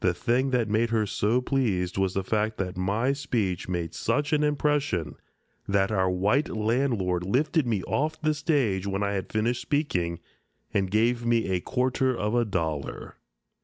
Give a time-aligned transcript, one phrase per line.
[0.00, 4.32] The thing that made her so pleased was the fact that my speech made such
[4.32, 5.14] an impression
[5.68, 10.18] that our white landlord lifted me off the stage when I had finished speaking
[10.74, 13.18] and gave me a quarter of a dollar.